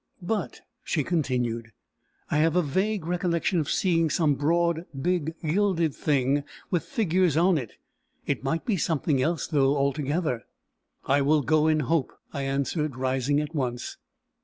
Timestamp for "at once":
13.39-13.97